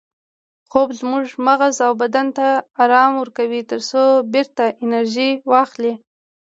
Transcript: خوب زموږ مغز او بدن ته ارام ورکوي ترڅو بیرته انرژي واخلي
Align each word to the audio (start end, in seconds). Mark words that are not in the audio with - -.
خوب 0.71 0.89
زموږ 0.99 1.25
مغز 1.47 1.75
او 1.87 1.91
بدن 2.01 2.27
ته 2.37 2.47
ارام 2.83 3.11
ورکوي 3.17 3.61
ترڅو 3.69 4.03
بیرته 4.33 4.65
انرژي 4.83 5.31
واخلي 5.51 5.93